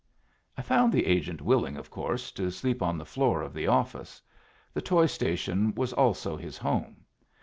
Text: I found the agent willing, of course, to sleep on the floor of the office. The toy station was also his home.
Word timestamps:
I 0.57 0.63
found 0.63 0.91
the 0.91 1.05
agent 1.05 1.43
willing, 1.43 1.77
of 1.77 1.91
course, 1.91 2.31
to 2.31 2.49
sleep 2.49 2.81
on 2.81 2.97
the 2.97 3.05
floor 3.05 3.43
of 3.43 3.53
the 3.53 3.67
office. 3.67 4.19
The 4.73 4.81
toy 4.81 5.05
station 5.05 5.75
was 5.75 5.93
also 5.93 6.35
his 6.35 6.57
home. 6.57 7.03